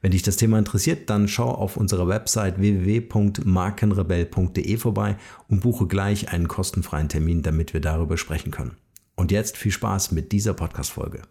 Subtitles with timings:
[0.00, 5.16] Wenn dich das Thema interessiert, dann schau auf unserer Website www.markenrebell.de vorbei
[5.48, 8.76] und buche gleich einen kostenfreien Termin, damit wir darüber sprechen können.
[9.16, 11.22] Und jetzt viel Spaß mit dieser Podcast-Folge.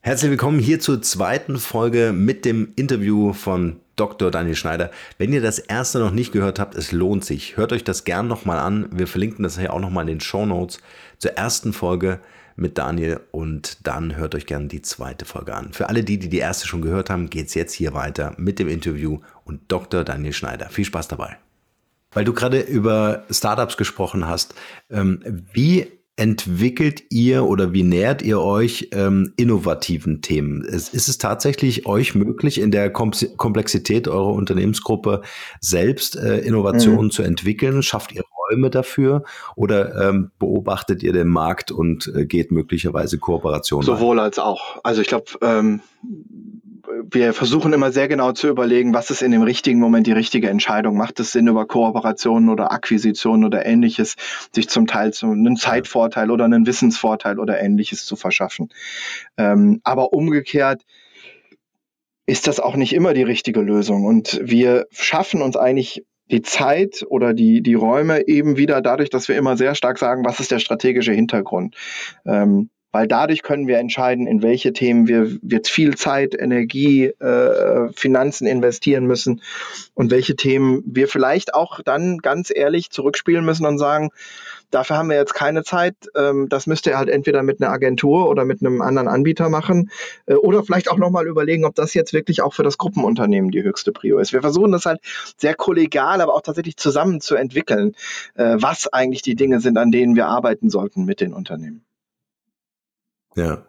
[0.00, 4.30] Herzlich willkommen hier zur zweiten Folge mit dem Interview von Dr.
[4.30, 4.90] Daniel Schneider.
[5.18, 7.58] Wenn ihr das erste noch nicht gehört habt, es lohnt sich.
[7.58, 8.88] Hört euch das gern nochmal an.
[8.90, 10.78] Wir verlinken das hier auch nochmal in den Show Notes
[11.18, 12.20] zur ersten Folge
[12.56, 15.72] mit Daniel und dann hört euch gerne die zweite Folge an.
[15.72, 18.58] Für alle die, die die erste schon gehört haben, geht es jetzt hier weiter mit
[18.58, 20.04] dem Interview und Dr.
[20.04, 20.68] Daniel Schneider.
[20.68, 21.36] Viel Spaß dabei.
[22.12, 24.54] Weil du gerade über Startups gesprochen hast,
[24.90, 25.20] ähm,
[25.52, 25.90] wie
[26.22, 30.62] entwickelt ihr oder wie nähert ihr euch ähm, innovativen Themen?
[30.62, 35.22] Ist, ist, es tatsächlich euch möglich, in der Komplexität eurer Unternehmensgruppe
[35.60, 37.10] selbst äh, Innovationen mhm.
[37.10, 37.82] zu entwickeln?
[37.82, 39.24] Schafft ihr Räume dafür
[39.56, 43.84] oder ähm, beobachtet ihr den Markt und äh, geht möglicherweise Kooperationen?
[43.84, 44.26] Sowohl ein?
[44.26, 44.78] als auch.
[44.84, 45.80] Also ich glaube, ähm,
[47.10, 50.48] wir versuchen immer sehr genau zu überlegen, was ist in dem richtigen Moment die richtige
[50.48, 50.96] Entscheidung.
[50.96, 54.16] Macht es Sinn, über Kooperationen oder Akquisitionen oder ähnliches
[54.52, 58.70] sich zum Teil zu einen Zeitvorteil oder einen Wissensvorteil oder ähnliches zu verschaffen.
[59.36, 60.82] Ähm, aber umgekehrt
[62.26, 64.04] ist das auch nicht immer die richtige Lösung.
[64.04, 69.28] Und wir schaffen uns eigentlich die Zeit oder die, die Räume eben wieder dadurch, dass
[69.28, 71.76] wir immer sehr stark sagen, was ist der strategische Hintergrund.
[72.24, 77.88] Ähm, weil dadurch können wir entscheiden, in welche Themen wir jetzt viel Zeit, Energie, äh,
[77.94, 79.42] Finanzen investieren müssen
[79.94, 84.10] und welche Themen wir vielleicht auch dann ganz ehrlich zurückspielen müssen und sagen,
[84.70, 85.94] dafür haben wir jetzt keine Zeit.
[86.16, 89.90] Ähm, das müsst ihr halt entweder mit einer Agentur oder mit einem anderen Anbieter machen
[90.26, 93.62] äh, oder vielleicht auch nochmal überlegen, ob das jetzt wirklich auch für das Gruppenunternehmen die
[93.62, 94.32] höchste Prio ist.
[94.32, 95.00] Wir versuchen das halt
[95.36, 97.94] sehr kollegial, aber auch tatsächlich zusammen zu entwickeln,
[98.34, 101.84] äh, was eigentlich die Dinge sind, an denen wir arbeiten sollten mit den Unternehmen.
[103.36, 103.66] Ja.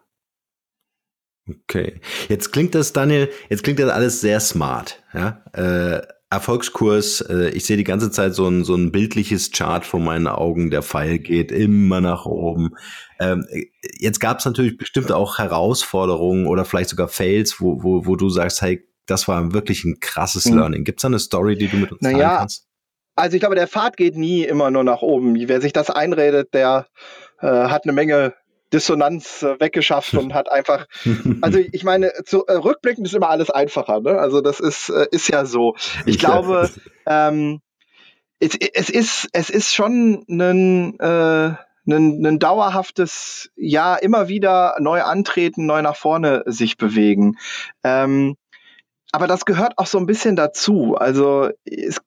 [1.49, 1.99] Okay.
[2.29, 5.03] Jetzt klingt das, Daniel, jetzt klingt das alles sehr smart.
[5.13, 5.43] Ja?
[5.53, 9.99] Äh, Erfolgskurs, äh, ich sehe die ganze Zeit so ein, so ein bildliches Chart vor
[9.99, 10.71] meinen Augen.
[10.71, 12.71] Der Pfeil geht immer nach oben.
[13.19, 13.45] Ähm,
[13.99, 18.29] jetzt gab es natürlich bestimmt auch Herausforderungen oder vielleicht sogar Fails, wo, wo, wo du
[18.29, 20.57] sagst, hey, das war wirklich ein krasses mhm.
[20.57, 20.83] Learning.
[20.85, 22.67] Gibt es da eine Story, die du mit uns naja, teilen kannst?
[23.15, 25.35] Also ich glaube, der Pfad geht nie immer nur nach oben.
[25.47, 26.87] Wer sich das einredet, der
[27.41, 28.33] äh, hat eine Menge
[28.73, 30.87] Dissonanz äh, weggeschafft und hat einfach,
[31.41, 34.17] also ich meine, zu, äh, rückblickend ist immer alles einfacher, ne?
[34.17, 35.75] Also das ist, äh, ist ja so.
[36.05, 36.69] Ich glaube,
[37.05, 37.61] ähm,
[38.39, 41.53] es, es, ist, es ist schon ein, äh,
[41.85, 47.37] ein, ein dauerhaftes, ja, immer wieder neu antreten, neu nach vorne sich bewegen.
[47.83, 48.35] Ähm,
[49.11, 50.95] aber das gehört auch so ein bisschen dazu.
[50.95, 52.01] Also es,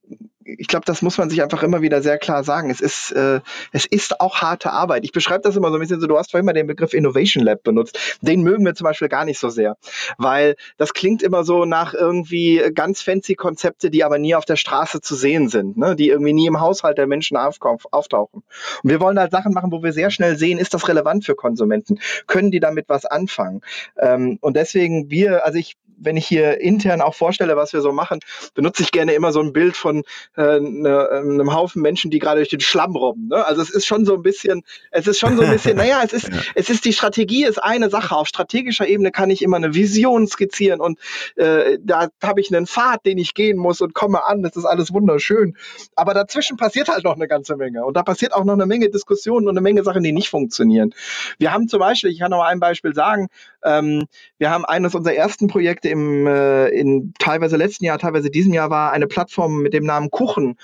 [0.46, 2.70] ich glaube, das muss man sich einfach immer wieder sehr klar sagen.
[2.70, 3.40] Es ist, äh,
[3.72, 5.04] es ist auch harte Arbeit.
[5.04, 7.42] Ich beschreibe das immer so ein bisschen so, du hast vorhin mal den Begriff Innovation
[7.42, 8.18] Lab benutzt.
[8.20, 9.76] Den mögen wir zum Beispiel gar nicht so sehr,
[10.18, 14.56] weil das klingt immer so nach irgendwie ganz fancy Konzepte, die aber nie auf der
[14.56, 15.96] Straße zu sehen sind, ne?
[15.96, 18.42] die irgendwie nie im Haushalt der Menschen auftauchen.
[18.82, 21.34] Und wir wollen halt Sachen machen, wo wir sehr schnell sehen, ist das relevant für
[21.34, 21.98] Konsumenten?
[22.26, 23.62] Können die damit was anfangen?
[23.98, 27.92] Ähm, und deswegen wir, also ich wenn ich hier intern auch vorstelle, was wir so
[27.92, 28.20] machen,
[28.54, 30.02] benutze ich gerne immer so ein Bild von
[30.36, 33.28] äh, ne, einem Haufen Menschen, die gerade durch den Schlamm robben.
[33.28, 33.44] Ne?
[33.44, 36.12] Also es ist schon so ein bisschen, es ist schon so ein bisschen, naja, es
[36.12, 38.16] ist, es ist die Strategie ist eine Sache.
[38.16, 40.98] Auf strategischer Ebene kann ich immer eine Vision skizzieren und
[41.36, 44.42] äh, da habe ich einen Pfad, den ich gehen muss und komme an.
[44.42, 45.56] Das ist alles wunderschön.
[45.94, 47.84] Aber dazwischen passiert halt noch eine ganze Menge.
[47.84, 50.94] Und da passiert auch noch eine Menge Diskussionen und eine Menge Sachen, die nicht funktionieren.
[51.38, 53.28] Wir haben zum Beispiel, ich kann noch mal ein Beispiel sagen,
[53.66, 54.06] ähm,
[54.38, 58.70] wir haben eines unserer ersten Projekte im äh, in teilweise letzten Jahr, teilweise diesem Jahr
[58.70, 60.56] war eine Plattform mit dem Namen Kuchen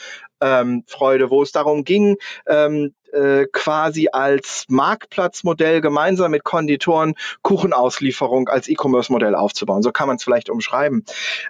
[0.42, 0.84] ähm,
[1.30, 2.16] wo es darum ging,
[2.46, 9.82] ähm, äh, quasi als Marktplatzmodell gemeinsam mit Konditoren Kuchenauslieferung als E-Commerce-Modell aufzubauen.
[9.82, 11.04] So kann man es vielleicht umschreiben.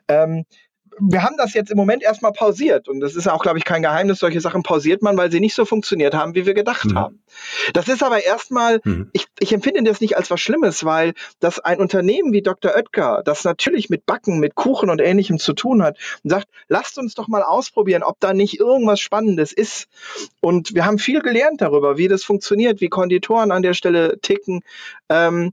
[0.09, 0.45] Ähm,
[0.99, 3.83] wir haben das jetzt im Moment erstmal pausiert und das ist auch, glaube ich, kein
[3.83, 4.19] Geheimnis.
[4.19, 6.99] Solche Sachen pausiert man, weil sie nicht so funktioniert haben, wie wir gedacht mhm.
[6.99, 7.23] haben.
[7.73, 9.11] Das ist aber erstmal, mhm.
[9.13, 12.73] ich, ich empfinde das nicht als was Schlimmes, weil das ein Unternehmen wie Dr.
[12.75, 17.15] Oetker, das natürlich mit Backen, mit Kuchen und ähnlichem zu tun hat, sagt, lasst uns
[17.15, 19.89] doch mal ausprobieren, ob da nicht irgendwas Spannendes ist.
[20.41, 24.63] Und wir haben viel gelernt darüber, wie das funktioniert, wie Konditoren an der Stelle ticken.
[25.09, 25.53] Ähm,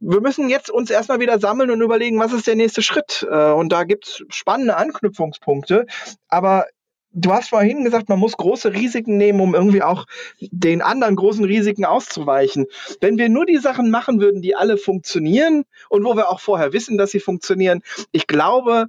[0.00, 3.26] wir müssen jetzt uns erstmal wieder sammeln und überlegen, was ist der nächste Schritt.
[3.30, 5.86] Äh, und da gibt es spannende Anknüpfungspunkte.
[6.28, 6.66] Aber
[7.12, 10.06] du hast vorhin gesagt, man muss große Risiken nehmen, um irgendwie auch
[10.40, 12.66] den anderen großen Risiken auszuweichen.
[13.00, 16.72] Wenn wir nur die Sachen machen würden, die alle funktionieren und wo wir auch vorher
[16.72, 17.82] wissen, dass sie funktionieren,
[18.12, 18.86] ich glaube,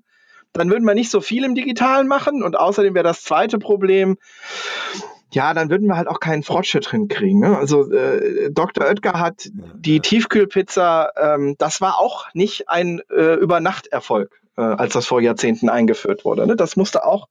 [0.53, 2.43] dann würden wir nicht so viel im Digitalen machen.
[2.43, 4.17] Und außerdem wäre das zweite Problem,
[5.31, 7.39] ja, dann würden wir halt auch keinen Fortschritt hinkriegen.
[7.39, 7.57] Ne?
[7.57, 8.85] Also äh, Dr.
[8.85, 15.05] Oetker hat die Tiefkühlpizza, ähm, das war auch nicht ein äh, Übernachterfolg, äh, als das
[15.05, 16.47] vor Jahrzehnten eingeführt wurde.
[16.47, 16.55] Ne?
[16.55, 17.27] Das musste auch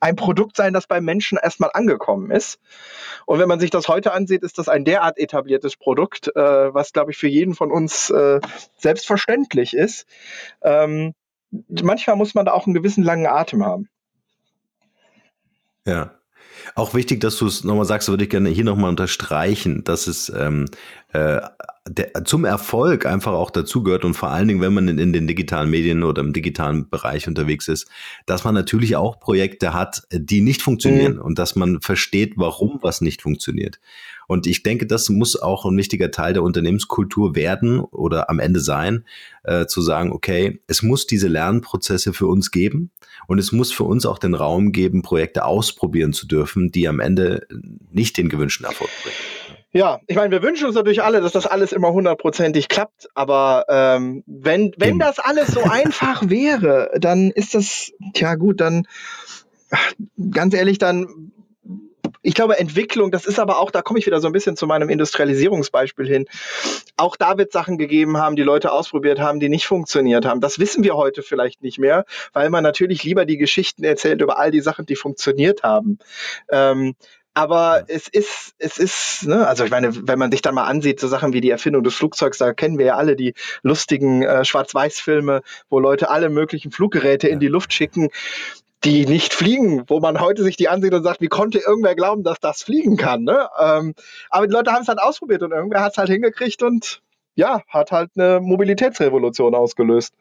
[0.00, 2.60] ein Produkt sein, das beim Menschen erstmal angekommen ist.
[3.24, 6.92] Und wenn man sich das heute ansieht, ist das ein derart etabliertes Produkt, äh, was,
[6.92, 8.40] glaube ich, für jeden von uns äh,
[8.76, 10.06] selbstverständlich ist.
[10.60, 11.14] Ähm,
[11.50, 13.88] manchmal muss man da auch einen gewissen langen Atem haben.
[15.86, 16.12] Ja,
[16.74, 20.32] auch wichtig, dass du es nochmal sagst, würde ich gerne hier nochmal unterstreichen, dass es
[20.34, 20.66] ähm,
[21.12, 21.40] äh,
[21.86, 25.26] der, zum Erfolg einfach auch dazugehört und vor allen Dingen, wenn man in, in, den
[25.26, 27.88] digitalen Medien oder im digitalen Bereich unterwegs ist,
[28.26, 31.22] dass man natürlich auch Projekte hat, die nicht funktionieren mhm.
[31.22, 33.80] und dass man versteht, warum was nicht funktioniert.
[34.26, 38.60] Und ich denke, das muss auch ein wichtiger Teil der Unternehmenskultur werden oder am Ende
[38.60, 39.04] sein,
[39.44, 42.90] äh, zu sagen, okay, es muss diese Lernprozesse für uns geben
[43.26, 47.00] und es muss für uns auch den Raum geben, Projekte ausprobieren zu dürfen, die am
[47.00, 47.46] Ende
[47.90, 49.16] nicht den gewünschten Erfolg bringen.
[49.72, 53.64] Ja, ich meine, wir wünschen uns natürlich alle, dass das alles immer hundertprozentig klappt, aber
[53.68, 58.86] ähm, wenn, wenn das alles so einfach wäre, dann ist das, tja gut, dann
[60.30, 61.23] ganz ehrlich, dann
[62.24, 64.66] ich glaube, Entwicklung, das ist aber auch, da komme ich wieder so ein bisschen zu
[64.66, 66.24] meinem Industrialisierungsbeispiel hin.
[66.96, 70.40] Auch da wird Sachen gegeben haben, die Leute ausprobiert haben, die nicht funktioniert haben.
[70.40, 74.38] Das wissen wir heute vielleicht nicht mehr, weil man natürlich lieber die Geschichten erzählt über
[74.38, 75.98] all die Sachen, die funktioniert haben.
[76.50, 76.94] Ähm,
[77.34, 81.00] aber es ist, es ist, ne, also ich meine, wenn man sich dann mal ansieht,
[81.00, 84.44] so Sachen wie die Erfindung des Flugzeugs, da kennen wir ja alle die lustigen äh,
[84.46, 88.08] Schwarz-Weiß-Filme, wo Leute alle möglichen Fluggeräte in die Luft schicken
[88.84, 92.22] die nicht fliegen, wo man heute sich die ansieht und sagt, wie konnte irgendwer glauben,
[92.22, 93.24] dass das fliegen kann.
[93.24, 93.48] Ne?
[93.58, 93.94] Ähm,
[94.30, 97.02] aber die Leute haben es halt ausprobiert und irgendwer hat es halt hingekriegt und
[97.34, 100.14] ja, hat halt eine Mobilitätsrevolution ausgelöst.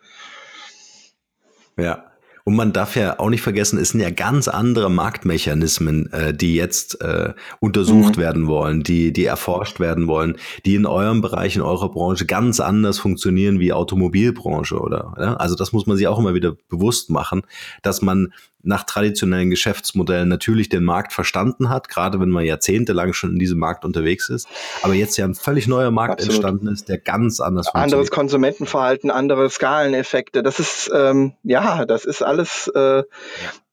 [1.77, 2.12] Ja.
[2.45, 6.55] Und man darf ja auch nicht vergessen, es sind ja ganz andere Marktmechanismen, äh, die
[6.55, 8.21] jetzt äh, untersucht mhm.
[8.21, 12.59] werden wollen, die, die erforscht werden wollen, die in eurem Bereich, in eurer Branche ganz
[12.59, 15.13] anders funktionieren wie Automobilbranche, oder?
[15.17, 15.33] Ja?
[15.35, 17.43] Also das muss man sich auch immer wieder bewusst machen,
[17.81, 18.33] dass man
[18.63, 23.59] nach traditionellen Geschäftsmodellen natürlich den Markt verstanden hat, gerade wenn man jahrzehntelang schon in diesem
[23.59, 24.47] Markt unterwegs ist,
[24.81, 26.35] aber jetzt ja ein völlig neuer Markt Absolut.
[26.35, 27.93] entstanden ist, der ganz anders funktioniert.
[27.93, 33.03] Anderes Konsumentenverhalten, andere Skaleneffekte, das ist, ähm, ja, das ist alles, äh,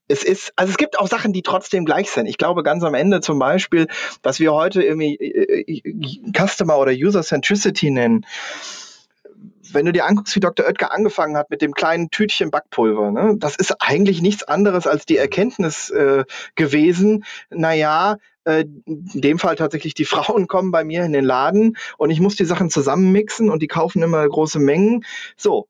[0.08, 2.26] es ist, also es gibt auch Sachen, die trotzdem gleich sind.
[2.26, 3.86] Ich glaube ganz am Ende zum Beispiel,
[4.22, 8.26] was wir heute irgendwie äh, äh Customer oder User Centricity nennen,
[9.72, 10.66] wenn du dir anguckst, wie Dr.
[10.66, 15.06] Oetker angefangen hat mit dem kleinen Tütchen Backpulver, ne, das ist eigentlich nichts anderes als
[15.06, 16.24] die Erkenntnis äh,
[16.56, 21.76] gewesen, naja, äh, in dem Fall tatsächlich die Frauen kommen bei mir in den Laden
[21.98, 25.04] und ich muss die Sachen zusammenmixen und die kaufen immer große Mengen.
[25.36, 25.68] So,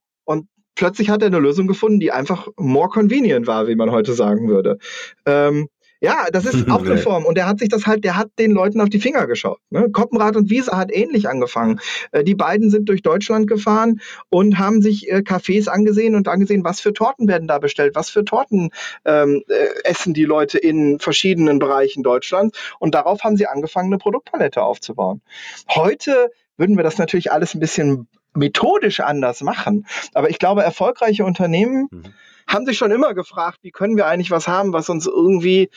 [0.75, 4.47] plötzlich hat er eine Lösung gefunden, die einfach more convenient war, wie man heute sagen
[4.47, 4.77] würde.
[5.25, 5.67] Ähm,
[6.03, 7.25] ja, das ist auch eine Form.
[7.25, 9.59] Und der hat sich das halt, der hat den Leuten auf die Finger geschaut.
[9.69, 9.89] Ne?
[9.91, 11.79] Koppenrad und Wiese hat ähnlich angefangen.
[12.11, 16.63] Äh, die beiden sind durch Deutschland gefahren und haben sich äh, Cafés angesehen und angesehen,
[16.63, 18.71] was für Torten werden da bestellt, was für Torten
[19.05, 22.57] ähm, äh, essen die Leute in verschiedenen Bereichen Deutschlands.
[22.79, 25.21] Und darauf haben sie angefangen, eine Produktpalette aufzubauen.
[25.69, 29.85] Heute würden wir das natürlich alles ein bisschen methodisch anders machen.
[30.13, 32.13] Aber ich glaube, erfolgreiche Unternehmen mhm.
[32.47, 35.69] haben sich schon immer gefragt, wie können wir eigentlich was haben, was uns irgendwie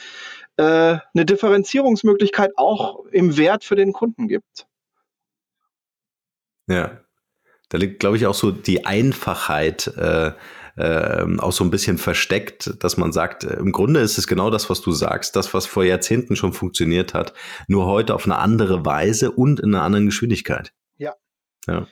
[0.56, 4.66] äh, eine Differenzierungsmöglichkeit auch im Wert für den Kunden gibt.
[6.66, 7.00] Ja,
[7.68, 10.32] da liegt, glaube ich, auch so die Einfachheit äh,
[10.76, 14.50] äh, auch so ein bisschen versteckt, dass man sagt, äh, im Grunde ist es genau
[14.50, 17.32] das, was du sagst, das, was vor Jahrzehnten schon funktioniert hat,
[17.68, 20.73] nur heute auf eine andere Weise und in einer anderen Geschwindigkeit.
[20.96, 21.14] Ja.
[21.66, 21.87] Ja.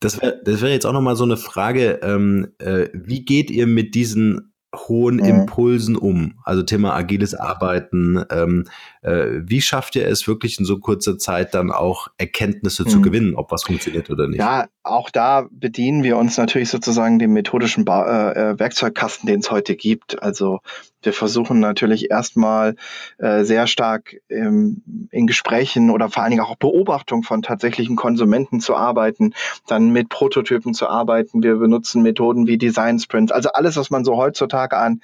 [0.00, 3.66] Das wäre das wär jetzt auch nochmal so eine Frage, ähm, äh, wie geht ihr
[3.66, 5.24] mit diesen hohen mhm.
[5.24, 6.38] Impulsen um?
[6.44, 8.24] Also Thema agiles Arbeiten.
[8.30, 8.64] Ähm,
[9.02, 12.88] äh, wie schafft ihr es wirklich in so kurzer Zeit dann auch Erkenntnisse mhm.
[12.88, 14.38] zu gewinnen, ob was funktioniert oder nicht?
[14.38, 19.40] Ja, auch da bedienen wir uns natürlich sozusagen dem methodischen ba äh, äh Werkzeugkasten, den
[19.40, 20.22] es heute gibt.
[20.22, 20.60] Also
[21.06, 22.74] wir versuchen natürlich erstmal
[23.18, 28.60] äh, sehr stark ähm, in Gesprächen oder vor allen Dingen auch Beobachtung von tatsächlichen Konsumenten
[28.60, 29.32] zu arbeiten,
[29.68, 31.44] dann mit Prototypen zu arbeiten.
[31.44, 35.00] Wir benutzen Methoden wie Design Sprints, also alles, was man so heutzutage an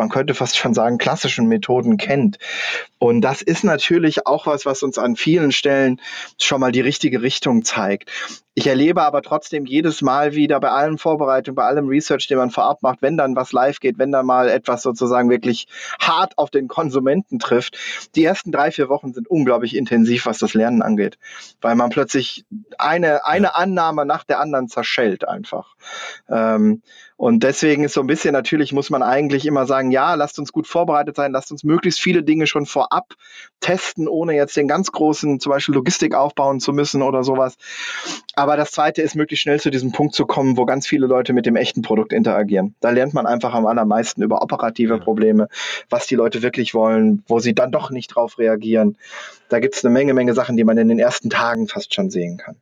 [0.00, 2.38] man könnte fast schon sagen, klassischen Methoden kennt.
[2.98, 6.00] Und das ist natürlich auch was, was uns an vielen Stellen
[6.38, 8.10] schon mal die richtige Richtung zeigt.
[8.60, 12.50] Ich erlebe aber trotzdem jedes Mal wieder bei allen Vorbereitungen, bei allem Research, den man
[12.50, 15.66] vorab macht, wenn dann was live geht, wenn da mal etwas sozusagen wirklich
[15.98, 17.78] hart auf den Konsumenten trifft.
[18.16, 21.16] Die ersten drei, vier Wochen sind unglaublich intensiv, was das Lernen angeht,
[21.62, 22.44] weil man plötzlich
[22.76, 25.74] eine, eine Annahme nach der anderen zerschellt einfach.
[26.28, 26.82] Ähm,
[27.20, 30.52] und deswegen ist so ein bisschen natürlich, muss man eigentlich immer sagen, ja, lasst uns
[30.52, 33.12] gut vorbereitet sein, lasst uns möglichst viele Dinge schon vorab
[33.60, 37.58] testen, ohne jetzt den ganz großen, zum Beispiel Logistik aufbauen zu müssen oder sowas.
[38.36, 41.32] Aber das zweite ist, möglichst schnell zu diesem Punkt zu kommen, wo ganz viele Leute
[41.32, 42.74] mit dem echten Produkt interagieren.
[42.80, 45.48] Da lernt man einfach am allermeisten über operative Probleme,
[45.88, 48.96] was die Leute wirklich wollen, wo sie dann doch nicht drauf reagieren.
[49.48, 52.10] Da gibt es eine Menge, Menge Sachen, die man in den ersten Tagen fast schon
[52.10, 52.56] sehen kann.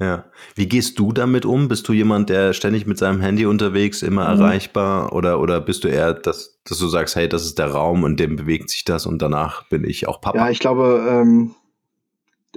[0.00, 0.24] Ja.
[0.54, 1.68] Wie gehst du damit um?
[1.68, 4.40] Bist du jemand, der ständig mit seinem Handy unterwegs, immer mhm.
[4.40, 5.12] erreichbar?
[5.12, 8.16] Oder, oder bist du eher, dass, dass du sagst, hey, das ist der Raum, in
[8.16, 10.38] dem bewegt sich das und danach bin ich auch Papa?
[10.38, 11.54] Ja, ich glaube, ähm,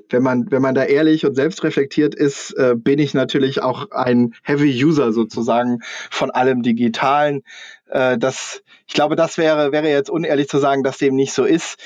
[0.09, 4.33] wenn man, wenn man da ehrlich und selbstreflektiert ist, äh, bin ich natürlich auch ein
[4.43, 7.43] Heavy User sozusagen von allem Digitalen.
[7.87, 11.43] Äh, das, ich glaube, das wäre, wäre jetzt unehrlich zu sagen, dass dem nicht so
[11.43, 11.77] ist.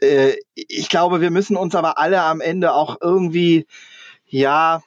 [0.00, 3.66] Äh, ich glaube, wir müssen uns aber alle am Ende auch irgendwie
[4.28, 4.82] ja,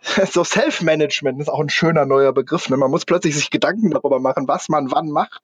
[0.30, 2.68] so Self-Management ist auch ein schöner neuer Begriff.
[2.68, 2.76] Ne?
[2.76, 5.42] Man muss plötzlich sich Gedanken darüber machen, was man wann macht.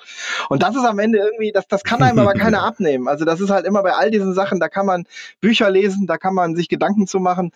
[0.48, 3.08] Und das ist am Ende irgendwie, das, das kann einem aber keiner abnehmen.
[3.08, 5.06] Also das ist halt immer bei all diesen Sachen, da kann man
[5.40, 7.52] Bücher lesen, da kann man sich Gedanken zu machen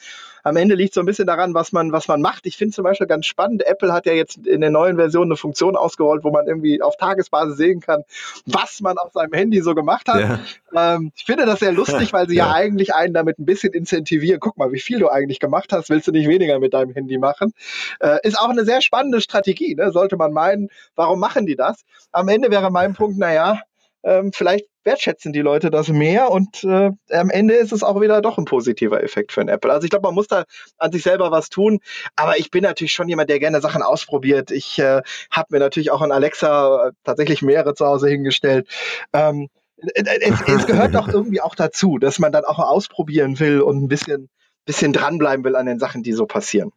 [0.48, 2.46] am Ende liegt so ein bisschen daran, was man, was man macht.
[2.46, 5.36] Ich finde zum Beispiel ganz spannend, Apple hat ja jetzt in der neuen Version eine
[5.36, 8.02] Funktion ausgerollt, wo man irgendwie auf Tagesbasis sehen kann,
[8.46, 10.20] was man auf seinem Handy so gemacht hat.
[10.20, 10.94] Ja.
[10.94, 12.46] Ähm, ich finde das sehr lustig, weil sie ja.
[12.46, 12.54] ja.
[12.54, 14.40] eigentlich einen damit ein bisschen incentivieren.
[14.40, 17.18] Guck mal, wie viel du eigentlich gemacht hast, willst du nicht weniger mit deinem Handy
[17.18, 17.52] machen?
[18.00, 19.90] Äh, ist auch eine sehr spannende Strategie, ne?
[19.92, 20.68] sollte man meinen.
[20.94, 21.84] Warum machen die das?
[22.12, 23.60] Am Ende wäre mein Punkt, naja,
[24.04, 28.22] ähm, vielleicht wertschätzen die Leute das mehr und äh, am Ende ist es auch wieder
[28.22, 29.70] doch ein positiver Effekt für ein Apple.
[29.70, 30.44] Also ich glaube, man muss da
[30.78, 31.80] an sich selber was tun,
[32.16, 34.50] aber ich bin natürlich schon jemand, der gerne Sachen ausprobiert.
[34.50, 38.68] Ich äh, habe mir natürlich auch an Alexa äh, tatsächlich mehrere zu Hause hingestellt.
[39.12, 43.82] Ähm, es, es gehört doch irgendwie auch dazu, dass man dann auch ausprobieren will und
[43.82, 44.28] ein bisschen,
[44.64, 46.72] bisschen dranbleiben will an den Sachen, die so passieren.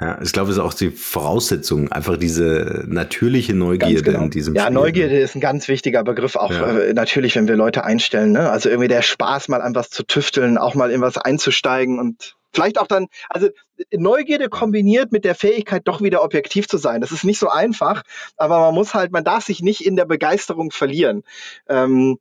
[0.00, 4.24] Ja, ich glaube, es ist auch die Voraussetzung, einfach diese natürliche Neugierde genau.
[4.24, 4.74] in diesem Ja, Spiel.
[4.74, 6.78] Neugierde ist ein ganz wichtiger Begriff, auch ja.
[6.78, 8.32] äh, natürlich, wenn wir Leute einstellen.
[8.32, 8.50] Ne?
[8.50, 12.36] Also irgendwie der Spaß, mal an was zu tüfteln, auch mal in was einzusteigen und
[12.56, 13.48] vielleicht auch dann, also
[13.92, 17.02] Neugierde kombiniert mit der Fähigkeit, doch wieder objektiv zu sein.
[17.02, 18.02] Das ist nicht so einfach,
[18.38, 21.22] aber man muss halt, man darf sich nicht in der Begeisterung verlieren.
[21.68, 22.18] Ähm,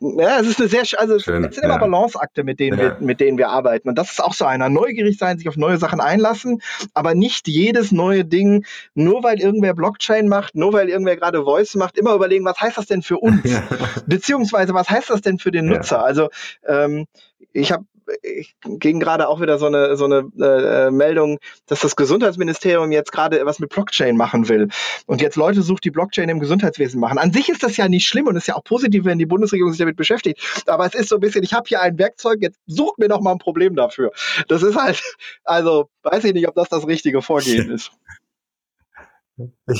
[0.00, 2.98] ja, es ist eine sehr, also Schön, es sind immer Balanceakte, mit denen, ja.
[2.98, 3.90] wir, mit denen wir arbeiten.
[3.90, 4.70] Und das ist auch so einer.
[4.70, 6.62] Neugierig sein, sich auf neue Sachen einlassen,
[6.94, 8.64] aber nicht jedes neue Ding,
[8.94, 12.78] nur weil irgendwer Blockchain macht, nur weil irgendwer gerade Voice macht, immer überlegen, was heißt
[12.78, 13.42] das denn für uns?
[14.06, 16.02] Beziehungsweise, was heißt das denn für den Nutzer?
[16.02, 16.30] Also,
[16.66, 17.06] ähm,
[17.52, 17.84] ich habe
[18.22, 23.12] ich ging gerade auch wieder so eine, so eine äh, Meldung, dass das Gesundheitsministerium jetzt
[23.12, 24.68] gerade was mit Blockchain machen will
[25.06, 27.18] und jetzt Leute sucht, die Blockchain im Gesundheitswesen machen.
[27.18, 29.72] An sich ist das ja nicht schlimm und ist ja auch positiv, wenn die Bundesregierung
[29.72, 30.40] sich damit beschäftigt.
[30.66, 33.20] Aber es ist so ein bisschen, ich habe hier ein Werkzeug, jetzt sucht mir doch
[33.20, 34.12] mal ein Problem dafür.
[34.48, 35.02] Das ist halt,
[35.44, 37.92] also weiß ich nicht, ob das das richtige Vorgehen ist.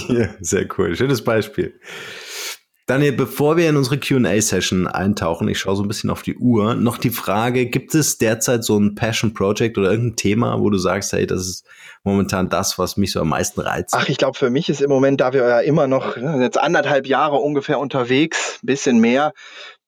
[0.09, 0.97] Ja, sehr cool.
[0.97, 1.79] Schönes Beispiel.
[2.91, 6.75] Daniel, bevor wir in unsere QA-Session eintauchen, ich schaue so ein bisschen auf die Uhr,
[6.75, 10.77] noch die Frage, gibt es derzeit so ein Passion Project oder irgendein Thema, wo du
[10.77, 11.65] sagst, hey, das ist
[12.03, 13.95] momentan das, was mich so am meisten reizt?
[13.97, 17.07] Ach, ich glaube, für mich ist im Moment, da wir ja immer noch jetzt anderthalb
[17.07, 19.35] Jahre ungefähr unterwegs, bisschen mehr,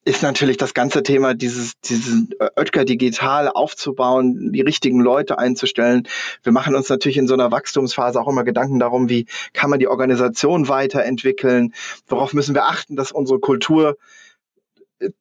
[0.04, 6.08] ist natürlich das ganze Thema, dieses, dieses Oetker digital aufzubauen, die richtigen Leute einzustellen.
[6.42, 9.78] Wir machen uns natürlich in so einer Wachstumsphase auch immer Gedanken darum, wie kann man
[9.78, 11.72] die Organisation weiterentwickeln,
[12.08, 13.96] worauf müssen wir achten, dass unsere Kultur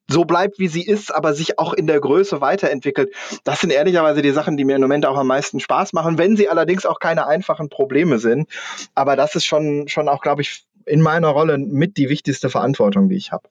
[0.07, 3.13] so bleibt, wie sie ist, aber sich auch in der Größe weiterentwickelt.
[3.43, 6.35] Das sind ehrlicherweise die Sachen, die mir im Moment auch am meisten Spaß machen, wenn
[6.35, 8.47] sie allerdings auch keine einfachen Probleme sind.
[8.95, 13.09] Aber das ist schon, schon auch, glaube ich, in meiner Rolle mit die wichtigste Verantwortung,
[13.09, 13.47] die ich habe.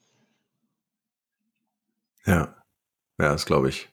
[2.30, 2.54] Ja,
[3.20, 3.88] ja, das glaube ich.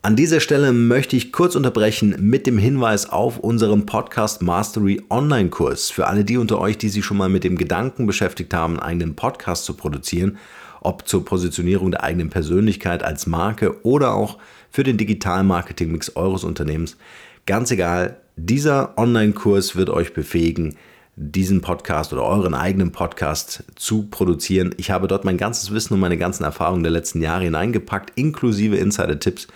[0.00, 5.90] An dieser Stelle möchte ich kurz unterbrechen mit dem Hinweis auf unseren Podcast Mastery Online-Kurs.
[5.90, 8.88] Für alle die unter euch, die sich schon mal mit dem Gedanken beschäftigt haben, einen
[8.88, 10.38] eigenen Podcast zu produzieren,
[10.80, 14.38] ob zur Positionierung der eigenen Persönlichkeit als Marke oder auch
[14.70, 16.96] für den digitalen Marketing-Mix eures Unternehmens.
[17.44, 20.78] Ganz egal, dieser Online-Kurs wird euch befähigen,
[21.20, 24.72] diesen Podcast oder euren eigenen Podcast zu produzieren.
[24.76, 28.76] Ich habe dort mein ganzes Wissen und meine ganzen Erfahrungen der letzten Jahre hineingepackt, inklusive
[28.76, 29.48] Insider-Tipps,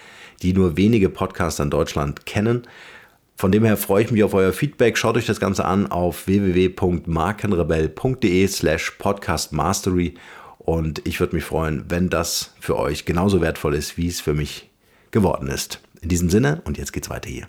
[0.42, 2.62] die nur wenige Podcaster in Deutschland kennen.
[3.37, 4.99] Von dem her freue ich mich auf euer Feedback.
[4.99, 10.14] Schaut euch das Ganze an auf www.markenrebell.de slash podcastmastery
[10.59, 14.35] und ich würde mich freuen, wenn das für euch genauso wertvoll ist, wie es für
[14.35, 14.69] mich
[15.12, 15.81] geworden ist.
[16.00, 17.47] In diesem Sinne und jetzt geht's weiter hier.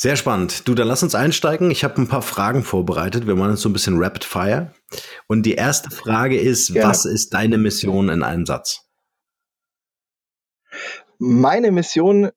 [0.00, 0.66] Sehr spannend.
[0.66, 1.70] Du, dann lass uns einsteigen.
[1.70, 3.26] Ich habe ein paar Fragen vorbereitet.
[3.26, 4.72] Wir machen jetzt so ein bisschen Rapid Fire.
[5.26, 6.88] Und die erste Frage ist, Gerne.
[6.88, 8.88] was ist deine Mission in einem Satz?
[11.18, 12.30] Meine Mission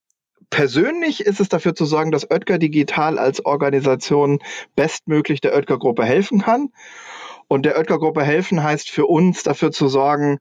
[0.50, 4.40] persönlich ist es dafür zu sorgen, dass Oetker Digital als Organisation
[4.76, 6.68] bestmöglich der Oetker Gruppe helfen kann.
[7.48, 10.40] Und der Oetker Gruppe helfen heißt für uns dafür zu sorgen,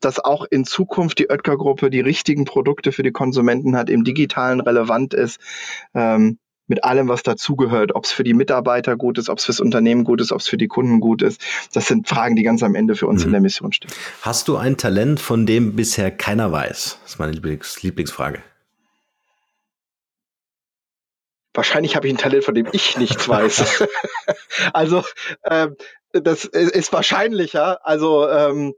[0.00, 4.02] dass auch in Zukunft die Oetker Gruppe die richtigen Produkte für die Konsumenten hat, im
[4.02, 5.38] digitalen relevant ist.
[5.94, 9.60] Ähm, mit allem, was dazugehört, ob es für die Mitarbeiter gut ist, ob es fürs
[9.60, 11.40] Unternehmen gut ist, ob es für die Kunden gut ist.
[11.72, 13.26] Das sind Fragen, die ganz am Ende für uns mhm.
[13.26, 13.90] in der Mission stehen.
[14.22, 16.98] Hast du ein Talent, von dem bisher keiner weiß?
[17.02, 18.42] Das ist meine Lieblings Lieblingsfrage.
[21.52, 23.84] Wahrscheinlich habe ich ein Talent, von dem ich nichts weiß.
[24.72, 25.04] also
[25.44, 25.76] ähm,
[26.12, 27.86] das ist wahrscheinlicher.
[27.86, 28.74] Also ähm,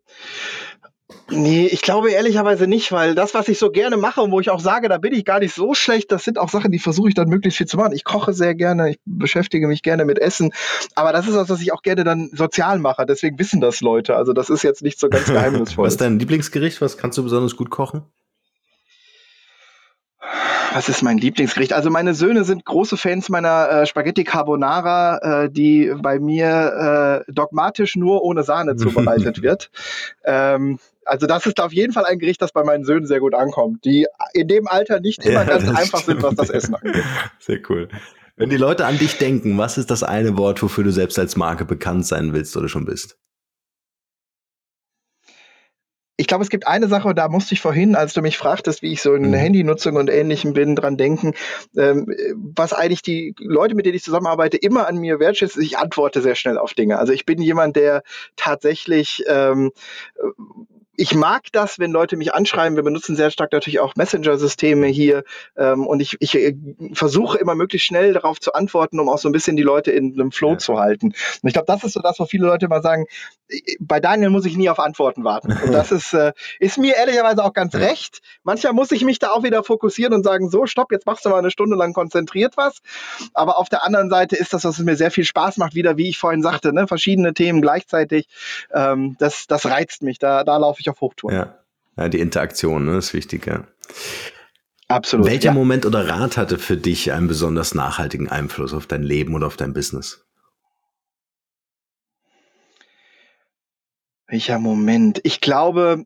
[1.30, 4.50] Nee, ich glaube ehrlicherweise nicht, weil das, was ich so gerne mache und wo ich
[4.50, 7.08] auch sage, da bin ich gar nicht so schlecht, das sind auch Sachen, die versuche
[7.08, 7.92] ich dann möglichst viel zu machen.
[7.92, 10.52] Ich koche sehr gerne, ich beschäftige mich gerne mit Essen,
[10.96, 13.06] aber das ist was, was ich auch gerne dann sozial mache.
[13.06, 14.16] Deswegen wissen das Leute.
[14.16, 15.86] Also das ist jetzt nicht so ganz geheimnisvoll.
[15.86, 16.80] was ist dein Lieblingsgericht?
[16.80, 18.02] Was kannst du besonders gut kochen?
[20.76, 21.72] was ist mein Lieblingsgericht?
[21.72, 27.32] Also meine Söhne sind große Fans meiner äh, Spaghetti Carbonara, äh, die bei mir äh,
[27.32, 29.70] dogmatisch nur ohne Sahne zubereitet wird.
[30.22, 33.34] Ähm, also das ist auf jeden Fall ein Gericht, das bei meinen Söhnen sehr gut
[33.34, 36.20] ankommt, die in dem Alter nicht immer ja, ganz einfach stimmt.
[36.20, 37.04] sind, was das Essen angeht.
[37.38, 37.88] Sehr cool.
[38.36, 41.36] Wenn die Leute an dich denken, was ist das eine Wort, wofür du selbst als
[41.36, 43.16] Marke bekannt sein willst oder schon bist?
[46.18, 48.92] ich glaube, es gibt eine Sache, da musste ich vorhin, als du mich fragtest, wie
[48.92, 49.34] ich so in mhm.
[49.34, 51.34] Handynutzung und Ähnlichem bin, dran denken,
[51.76, 55.62] ähm, was eigentlich die Leute, mit denen ich zusammenarbeite, immer an mir wertschätzen.
[55.62, 56.98] Ich antworte sehr schnell auf Dinge.
[56.98, 58.02] Also ich bin jemand, der
[58.36, 59.72] tatsächlich ähm,
[60.96, 62.76] ich mag das, wenn Leute mich anschreiben.
[62.76, 65.24] Wir benutzen sehr stark natürlich auch Messenger-Systeme hier
[65.56, 66.56] ähm, und ich, ich äh,
[66.92, 70.14] versuche immer möglichst schnell darauf zu antworten, um auch so ein bisschen die Leute in
[70.14, 70.58] einem Flow ja.
[70.58, 71.06] zu halten.
[71.06, 73.06] Und ich glaube, das ist so das, wo viele Leute immer sagen,
[73.78, 75.52] bei Daniel muss ich nie auf Antworten warten.
[75.64, 78.20] Und das ist, äh, ist mir ehrlicherweise auch ganz recht.
[78.42, 81.28] Manchmal muss ich mich da auch wieder fokussieren und sagen, so, stopp, jetzt machst du
[81.28, 82.78] mal eine Stunde lang konzentriert was.
[83.34, 86.08] Aber auf der anderen Seite ist das, was mir sehr viel Spaß macht, wieder, wie
[86.08, 88.26] ich vorhin sagte, ne, verschiedene Themen gleichzeitig.
[88.72, 90.18] Ähm, das, das reizt mich.
[90.18, 91.34] Da, da laufe ich auf Hochtouren.
[91.34, 91.58] Ja.
[91.96, 93.64] ja, die Interaktion ne, ist wichtig, ja.
[94.88, 95.26] Absolut.
[95.26, 95.52] Welcher ja.
[95.52, 99.56] Moment oder Rat hatte für dich einen besonders nachhaltigen Einfluss auf dein Leben oder auf
[99.56, 100.24] dein Business?
[104.28, 105.20] Welcher Moment?
[105.24, 106.04] Ich glaube,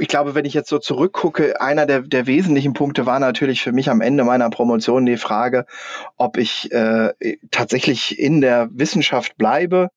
[0.00, 3.72] ich glaube, wenn ich jetzt so zurückgucke, einer der, der wesentlichen Punkte war natürlich für
[3.72, 5.66] mich am Ende meiner Promotion die Frage,
[6.16, 7.12] ob ich äh,
[7.50, 9.90] tatsächlich in der Wissenschaft bleibe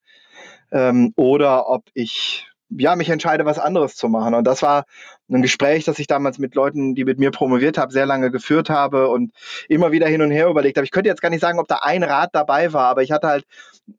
[0.72, 4.34] ähm, oder ob ich ja, mich entscheide, was anderes zu machen.
[4.34, 4.86] Und das war
[5.30, 8.70] ein Gespräch, das ich damals mit Leuten, die mit mir promoviert haben, sehr lange geführt
[8.70, 9.32] habe und
[9.68, 10.86] immer wieder hin und her überlegt habe.
[10.86, 13.28] Ich könnte jetzt gar nicht sagen, ob da ein Rat dabei war, aber ich hatte
[13.28, 13.46] halt,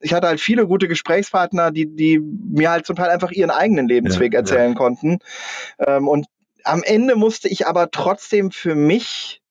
[0.00, 3.88] ich hatte halt viele gute Gesprächspartner, die, die mir halt zum Teil einfach ihren eigenen
[3.88, 4.78] Lebensweg ja, erzählen ja.
[4.78, 5.18] konnten.
[5.78, 6.26] Ähm, und
[6.64, 9.42] am Ende musste ich aber trotzdem für mich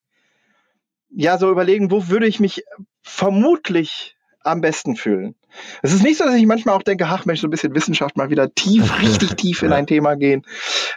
[1.10, 2.63] ja so überlegen, wo würde ich mich
[3.01, 5.36] vermutlich am besten fühlen.
[5.82, 8.18] Es ist nicht so, dass ich manchmal auch denke, ach Mensch, so ein bisschen Wissenschaft
[8.18, 10.46] mal wieder tief, richtig tief in ein Thema gehen.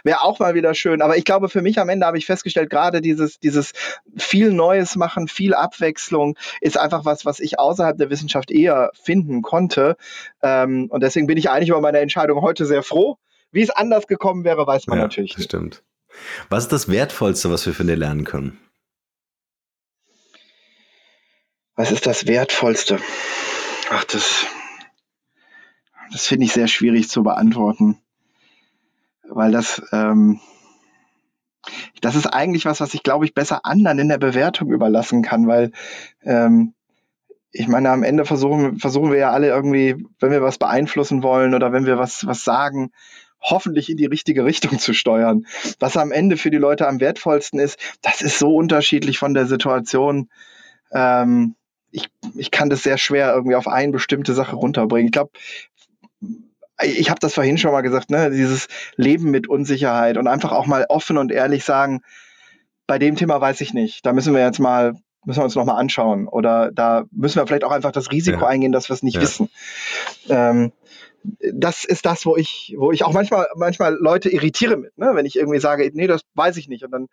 [0.03, 1.01] Wäre auch mal wieder schön.
[1.01, 3.73] Aber ich glaube, für mich am Ende habe ich festgestellt, gerade dieses, dieses
[4.17, 9.41] viel Neues machen, viel Abwechslung ist einfach was, was ich außerhalb der Wissenschaft eher finden
[9.41, 9.97] konnte.
[10.41, 13.17] Ähm, und deswegen bin ich eigentlich über meine Entscheidung heute sehr froh
[13.55, 15.45] wie es anders gekommen wäre, weiß man ja, natürlich nicht.
[15.45, 15.81] Stimmt.
[16.49, 18.59] Was ist das Wertvollste, was wir von dir lernen können?
[21.77, 22.99] Was ist das Wertvollste?
[23.89, 24.45] Ach, das,
[26.11, 28.01] das finde ich sehr schwierig zu beantworten,
[29.29, 30.39] weil das, ähm,
[32.01, 35.47] das ist eigentlich was, was ich glaube ich besser anderen in der Bewertung überlassen kann,
[35.47, 35.71] weil
[36.23, 36.73] ähm,
[37.51, 41.53] ich meine, am Ende versuchen, versuchen wir ja alle irgendwie, wenn wir was beeinflussen wollen
[41.53, 42.91] oder wenn wir was, was sagen,
[43.39, 45.45] hoffentlich in die richtige Richtung zu steuern.
[45.79, 49.45] Was am Ende für die Leute am wertvollsten ist, das ist so unterschiedlich von der
[49.45, 50.29] Situation.
[50.91, 51.55] Ähm,
[51.95, 55.07] ich, ich kann das sehr schwer irgendwie auf eine bestimmte Sache runterbringen.
[55.07, 55.31] Ich glaube,
[56.83, 60.65] ich habe das vorhin schon mal gesagt, ne, dieses Leben mit Unsicherheit und einfach auch
[60.65, 62.01] mal offen und ehrlich sagen,
[62.85, 64.05] bei dem Thema weiß ich nicht.
[64.05, 66.27] Da müssen wir jetzt mal, müssen wir uns nochmal anschauen.
[66.27, 68.47] Oder da müssen wir vielleicht auch einfach das Risiko ja.
[68.47, 69.21] eingehen, dass wir es nicht ja.
[69.21, 69.49] wissen.
[70.29, 70.73] Ähm,
[71.53, 75.11] das ist das, wo ich, wo ich auch manchmal, manchmal Leute irritiere mit, ne?
[75.13, 76.83] wenn ich irgendwie sage, nee, das weiß ich nicht.
[76.83, 77.07] Und dann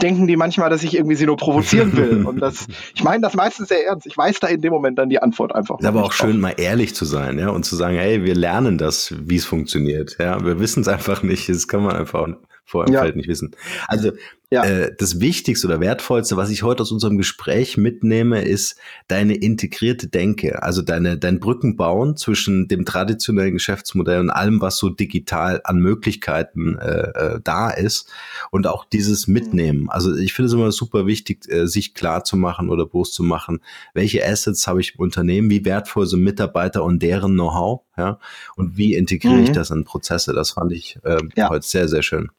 [0.00, 2.24] denken die manchmal, dass ich irgendwie sie nur provozieren will.
[2.26, 4.06] Und das, ich meine das meistens sehr ernst.
[4.06, 5.78] Ich weiß da in dem Moment dann die Antwort einfach.
[5.78, 8.78] Ist aber auch schön, mal ehrlich zu sein, ja, und zu sagen, hey, wir lernen
[8.78, 10.16] das, wie es funktioniert.
[10.18, 11.48] Ja, wir wissen es einfach nicht.
[11.48, 12.28] Das kann man einfach
[12.64, 13.00] vor im ja.
[13.00, 13.56] Feld nicht wissen.
[13.86, 14.12] Also
[14.50, 14.64] ja.
[14.64, 20.08] äh, das Wichtigste oder Wertvollste, was ich heute aus unserem Gespräch mitnehme, ist deine integrierte
[20.08, 25.80] Denke, also deine dein Brückenbauen zwischen dem traditionellen Geschäftsmodell und allem, was so digital an
[25.80, 28.10] Möglichkeiten äh, äh, da ist
[28.50, 29.90] und auch dieses Mitnehmen.
[29.90, 33.22] Also ich finde es immer super wichtig, äh, sich klar zu machen oder bewusst zu
[33.22, 33.60] machen,
[33.92, 38.18] welche Assets habe ich im Unternehmen, wie wertvoll sind Mitarbeiter und deren Know-how, ja,
[38.56, 39.44] und wie integriere mhm.
[39.44, 40.32] ich das in Prozesse.
[40.32, 41.50] Das fand ich äh, ja.
[41.50, 42.30] heute sehr, sehr schön.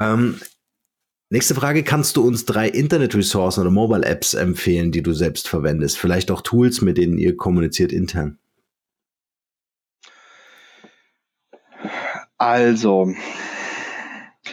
[0.00, 0.36] Ähm,
[1.34, 5.98] nächste Frage, kannst du uns drei Internet-Ressourcen oder Mobile-Apps empfehlen, die du selbst verwendest?
[5.98, 8.38] Vielleicht auch Tools, mit denen ihr kommuniziert intern?
[12.38, 13.12] Also,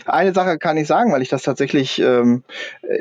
[0.05, 2.43] eine Sache kann ich sagen, weil ich das tatsächlich, ähm,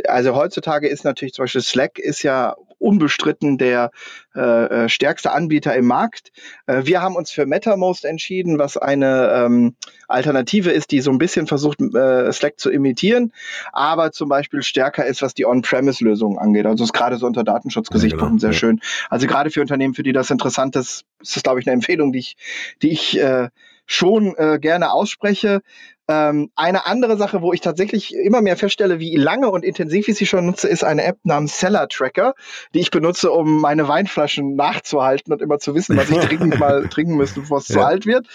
[0.07, 3.91] also heutzutage ist natürlich zum Beispiel Slack ist ja unbestritten der
[4.35, 6.33] äh, äh, stärkste Anbieter im Markt.
[6.67, 9.77] Äh, wir haben uns für MetaMost entschieden, was eine ähm,
[10.09, 13.33] Alternative ist, die so ein bisschen versucht, äh, Slack zu imitieren,
[13.73, 16.67] aber zum Beispiel stärker ist, was die On-Premise-Lösungen angeht.
[16.67, 18.53] Also ist gerade so unter Datenschutzgesichtspunkten ja, genau.
[18.53, 18.81] sehr schön.
[19.09, 22.13] Also gerade für Unternehmen, für die das interessant ist, ist das, glaube ich, eine Empfehlung,
[22.13, 22.37] die ich,
[22.83, 23.49] die ich äh,
[23.87, 25.63] schon äh, gerne ausspreche.
[26.11, 30.17] Ähm, eine andere Sache, wo ich tatsächlich immer mehr feststelle, wie lange und intensiv ich
[30.17, 32.35] sie schon nutze, ist eine App namens Seller Tracker,
[32.75, 36.89] die ich benutze, um meine Weinflaschen nachzuhalten und immer zu wissen, was ich dringend mal
[36.89, 37.75] trinken müsste, bevor es ja.
[37.75, 38.27] zu alt wird.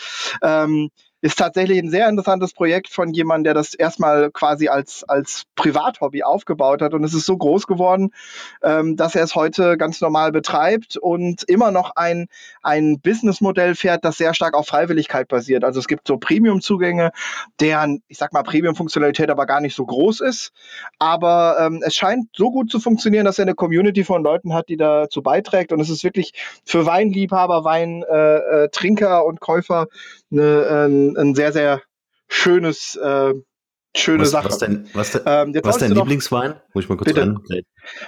[0.42, 0.90] Ähm,
[1.26, 6.22] ist tatsächlich ein sehr interessantes Projekt von jemandem, der das erstmal quasi als, als Privathobby
[6.22, 6.94] aufgebaut hat.
[6.94, 8.12] Und es ist so groß geworden,
[8.62, 12.28] ähm, dass er es heute ganz normal betreibt und immer noch ein,
[12.62, 15.64] ein Businessmodell fährt, das sehr stark auf Freiwilligkeit basiert.
[15.64, 17.10] Also es gibt so Premium-Zugänge,
[17.60, 20.52] deren, ich sag mal, Premium-Funktionalität aber gar nicht so groß ist.
[21.00, 24.70] Aber ähm, es scheint so gut zu funktionieren, dass er eine Community von Leuten hat,
[24.70, 25.72] die dazu beiträgt.
[25.72, 26.34] Und es ist wirklich
[26.66, 29.88] für Weinliebhaber, Weintrinker äh, äh, und Käufer
[30.40, 31.82] eine, ein, ein sehr, sehr
[32.28, 33.34] schönes, äh,
[33.96, 34.50] schöne was, Sache.
[34.50, 36.56] Was, dein, was, de, ähm, was dein Lieblingswein?
[36.74, 37.40] Muss ich mal kurz rein.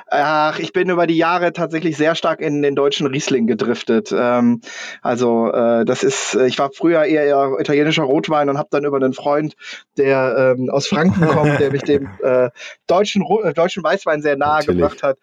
[0.08, 4.14] Ach, ich bin über die Jahre tatsächlich sehr stark in den deutschen Riesling gedriftet.
[4.16, 4.62] Ähm,
[5.02, 8.98] also äh, das ist, ich war früher eher, eher italienischer Rotwein und habe dann über
[8.98, 9.56] einen Freund,
[9.98, 12.50] der ähm, aus Franken kommt, der mich dem äh,
[12.88, 14.82] deutschen, äh, deutschen Weißwein sehr nahe Natürlich.
[14.82, 15.18] gebracht hat.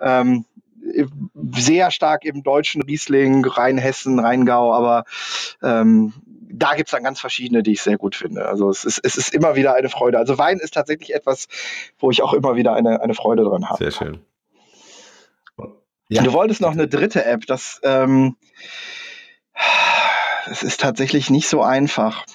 [0.00, 0.44] Ähm,
[1.60, 5.04] sehr stark im deutschen Riesling, Rheinhessen, Rheingau, aber
[5.62, 6.12] ähm,
[6.52, 8.46] da gibt's dann ganz verschiedene, die ich sehr gut finde.
[8.46, 10.18] Also es ist, es ist immer wieder eine Freude.
[10.18, 11.48] Also Wein ist tatsächlich etwas,
[11.98, 13.82] wo ich auch immer wieder eine, eine Freude dran habe.
[13.82, 14.20] Sehr schön.
[16.08, 16.24] Ja.
[16.24, 18.36] Du wolltest noch eine dritte App, das, ähm,
[20.48, 22.26] das ist tatsächlich nicht so einfach.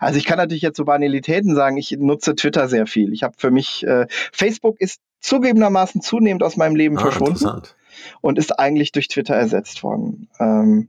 [0.00, 3.12] Also ich kann natürlich jetzt so Banalitäten sagen, ich nutze Twitter sehr viel.
[3.12, 7.62] Ich habe für mich, äh, Facebook ist zugegebenermaßen zunehmend aus meinem Leben ah, verschwunden
[8.20, 10.28] und ist eigentlich durch Twitter ersetzt worden.
[10.38, 10.88] Ähm,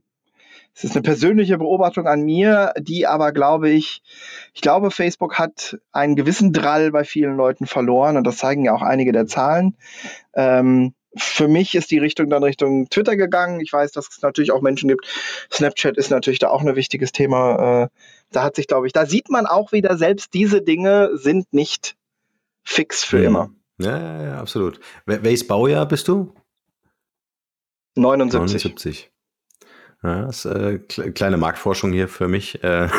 [0.76, 4.04] es ist eine persönliche Beobachtung an mir, die aber, glaube ich,
[4.54, 8.74] ich glaube, Facebook hat einen gewissen Drall bei vielen Leuten verloren und das zeigen ja
[8.74, 9.78] auch einige der Zahlen.
[10.34, 13.62] Ähm, für mich ist die Richtung dann Richtung Twitter gegangen.
[13.62, 15.08] Ich weiß, dass es natürlich auch Menschen gibt.
[15.50, 17.84] Snapchat ist natürlich da auch ein wichtiges Thema.
[17.84, 17.88] Äh,
[18.32, 21.96] da hat sich, glaube ich, da sieht man auch wieder, selbst diese Dinge sind nicht
[22.64, 23.30] fix für ja.
[23.30, 23.50] immer.
[23.78, 24.82] Ja, ja, ja, absolut.
[25.06, 26.34] Wel welches Baujahr bist du?
[27.96, 28.76] 79.
[28.76, 29.12] 79.
[30.06, 30.78] Ja, das ist, äh,
[31.12, 32.64] kleine Marktforschung hier für mich.
[32.64, 32.88] Äh.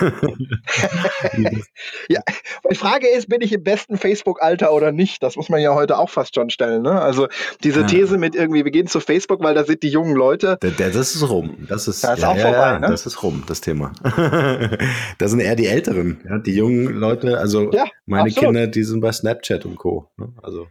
[2.09, 2.21] ja,
[2.69, 5.23] die Frage ist, bin ich im besten Facebook-Alter oder nicht?
[5.23, 6.83] Das muss man ja heute auch fast schon stellen.
[6.83, 7.01] Ne?
[7.01, 7.29] Also
[7.63, 7.87] diese ja.
[7.87, 10.59] These mit irgendwie, wir gehen zu Facebook, weil da sind die jungen Leute.
[10.61, 11.67] Das ist rum.
[11.69, 12.79] Das ist, das ist ja, auch vorbei.
[12.81, 12.89] Ne?
[12.89, 13.93] Das ist rum, das Thema.
[15.19, 17.39] da sind eher die Älteren, die jungen Leute.
[17.39, 17.71] Also
[18.05, 18.45] meine absolut.
[18.45, 20.09] Kinder, die sind bei Snapchat und Co.
[20.17, 20.33] Ne?
[20.43, 20.67] Also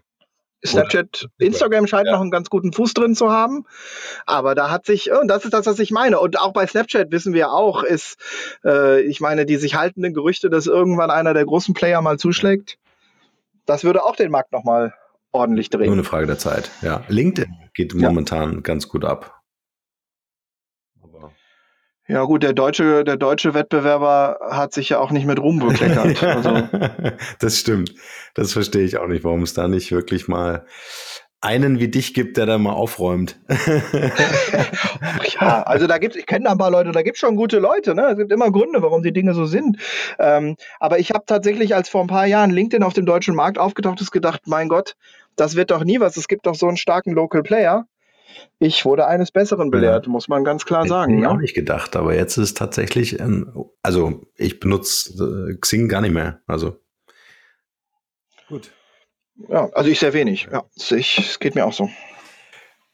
[0.66, 2.14] Snapchat, Instagram scheint ja.
[2.14, 3.66] noch einen ganz guten Fuß drin zu haben.
[4.26, 6.20] Aber da hat sich, und das ist das, was ich meine.
[6.20, 8.18] Und auch bei Snapchat wissen wir auch, ist,
[8.64, 12.78] äh, ich meine, die sich haltenden Gerüchte, dass irgendwann einer der großen Player mal zuschlägt,
[13.66, 14.94] das würde auch den Markt nochmal
[15.32, 15.88] ordentlich drehen.
[15.88, 17.04] Nur eine Frage der Zeit, ja.
[17.08, 18.60] LinkedIn geht momentan ja.
[18.62, 19.42] ganz gut ab.
[22.08, 26.22] Ja gut, der deutsche, der deutsche Wettbewerber hat sich ja auch nicht mit Ruhm bekleckert.
[26.24, 26.62] Also.
[27.40, 27.94] das stimmt.
[28.36, 30.66] Das verstehe ich auch nicht, warum es da nicht wirklich mal
[31.42, 33.40] einen wie dich gibt, der da mal aufräumt.
[35.40, 37.60] ja, also da gibt ich kenne da ein paar Leute, da gibt es schon gute
[37.60, 38.08] Leute, ne?
[38.12, 39.78] Es gibt immer Gründe, warum die Dinge so sind.
[40.18, 43.60] Ähm, aber ich habe tatsächlich, als vor ein paar Jahren LinkedIn auf dem deutschen Markt
[43.60, 44.96] aufgetaucht ist, gedacht, mein Gott,
[45.36, 46.18] das wird doch nie was.
[46.18, 47.86] Es gibt doch so einen starken Local Player.
[48.60, 50.12] Ich wurde eines Besseren belehrt, ja.
[50.12, 51.14] muss man ganz klar sagen.
[51.14, 51.32] Hätte ich ne?
[51.32, 53.52] auch nicht gedacht, aber jetzt ist es tatsächlich, ein,
[53.84, 56.42] also ich benutze äh, Xing gar nicht mehr.
[56.48, 56.78] Also
[58.48, 58.72] gut.
[59.50, 60.48] Ja, also ich sehr wenig.
[60.52, 61.90] Ja, es geht mir auch so.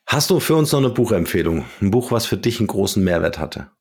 [0.08, 1.65] Hast du für uns noch eine Buchempfehlung?
[1.80, 3.72] Ein Buch, was für dich einen großen Mehrwert hatte?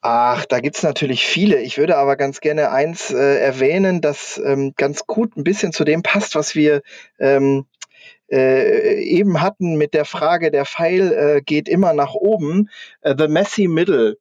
[0.00, 1.60] Ach, da gibt es natürlich viele.
[1.60, 5.84] Ich würde aber ganz gerne eins äh, erwähnen, das ähm, ganz gut ein bisschen zu
[5.84, 6.82] dem passt, was wir
[7.20, 7.66] ähm,
[8.32, 12.70] äh, eben hatten mit der Frage, der Pfeil äh, geht immer nach oben,
[13.02, 14.16] äh, the messy middle.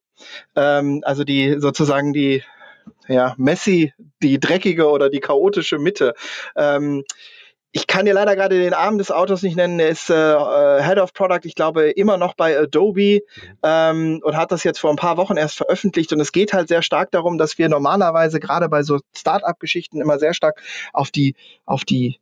[0.56, 2.44] Ähm, also die sozusagen die
[3.08, 6.14] ja, messy, die dreckige oder die chaotische Mitte.
[6.56, 7.04] Ähm,
[7.74, 9.80] ich kann dir leider gerade den Namen des Autos nicht nennen.
[9.80, 13.22] Er ist äh, äh, Head of Product, ich glaube, immer noch bei Adobe
[13.64, 16.12] ähm, und hat das jetzt vor ein paar Wochen erst veröffentlicht.
[16.12, 20.20] Und es geht halt sehr stark darum, dass wir normalerweise gerade bei so Startup-Geschichten immer
[20.20, 22.20] sehr stark auf die, auf die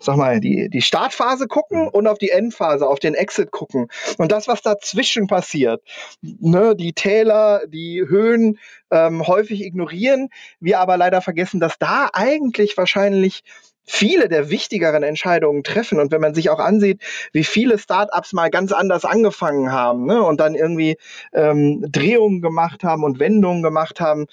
[0.00, 1.88] sag mal, die, die Startphase gucken mhm.
[1.88, 3.88] und auf die Endphase, auf den Exit gucken.
[4.18, 5.82] Und das, was dazwischen passiert,
[6.22, 8.58] ne, die Täler, die Höhen
[8.90, 13.44] ähm, häufig ignorieren, wir aber leider vergessen, dass da eigentlich wahrscheinlich
[13.90, 15.98] viele der wichtigeren Entscheidungen treffen.
[15.98, 20.22] Und wenn man sich auch ansieht, wie viele Startups mal ganz anders angefangen haben ne,
[20.22, 20.96] und dann irgendwie
[21.32, 24.26] ähm, Drehungen gemacht haben und Wendungen gemacht haben,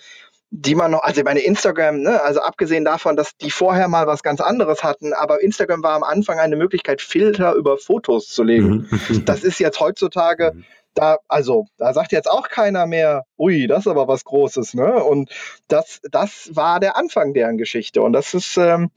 [0.50, 4.24] die man noch, also meine Instagram, ne, also abgesehen davon, dass die vorher mal was
[4.24, 8.88] ganz anderes hatten, aber Instagram war am Anfang eine Möglichkeit, Filter über Fotos zu legen.
[8.90, 9.26] Mhm.
[9.26, 10.64] das ist jetzt heutzutage, mhm.
[10.94, 15.04] da, also, da sagt jetzt auch keiner mehr, ui, das ist aber was Großes, ne?
[15.04, 15.30] Und
[15.68, 18.02] das, das war der Anfang deren Geschichte.
[18.02, 18.90] Und das ist, ähm,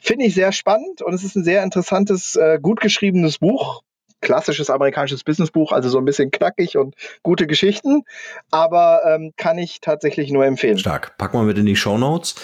[0.00, 3.82] finde ich, sehr spannend und es ist ein sehr interessantes, äh, gut geschriebenes Buch
[4.20, 8.02] klassisches amerikanisches Businessbuch, also so ein bisschen knackig und gute Geschichten,
[8.50, 10.78] aber ähm, kann ich tatsächlich nur empfehlen.
[10.78, 11.16] Stark.
[11.18, 12.34] Pack mal mit in die Show Notes.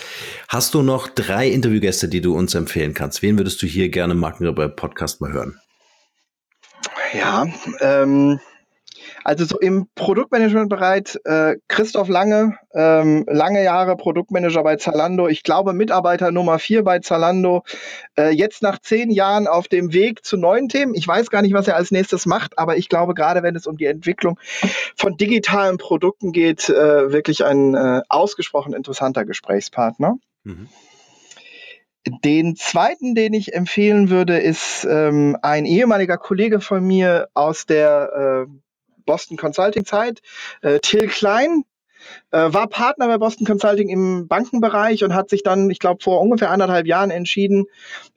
[0.49, 3.23] Hast du noch drei Interviewgäste, die du uns empfehlen kannst?
[3.23, 5.61] Wen würdest du hier gerne Markenrebell Podcast mal hören?
[7.12, 7.47] Ja,
[7.81, 8.41] ähm,
[9.27, 15.73] also so im Produktmanagement-Bereich äh, Christoph Lange, ähm, lange Jahre Produktmanager bei Zalando, ich glaube
[15.73, 17.65] Mitarbeiter Nummer vier bei Zalando,
[18.17, 20.95] äh, jetzt nach zehn Jahren auf dem Weg zu neuen Themen.
[20.95, 23.67] Ich weiß gar nicht, was er als nächstes macht, aber ich glaube, gerade wenn es
[23.67, 24.39] um die Entwicklung
[24.95, 30.19] von digitalen Produkten geht, äh, wirklich ein äh, ausgesprochen interessanter Gesprächspartner.
[30.45, 30.69] Mhm.
[32.23, 38.47] Den zweiten, den ich empfehlen würde, ist ähm, ein ehemaliger Kollege von mir aus der
[38.47, 38.57] äh,
[39.07, 40.21] Boston Consulting Zeit.
[40.61, 41.64] Äh, Till Klein
[42.31, 46.21] äh, war Partner bei Boston Consulting im Bankenbereich und hat sich dann, ich glaube, vor
[46.21, 47.66] ungefähr anderthalb Jahren entschieden,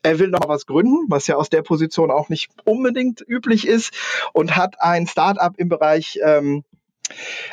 [0.04, 3.93] er will noch was gründen, was ja aus der Position auch nicht unbedingt üblich ist
[4.34, 6.63] und hat ein Startup im Bereich ähm,